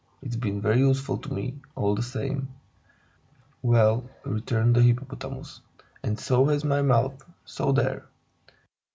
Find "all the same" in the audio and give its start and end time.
1.75-2.47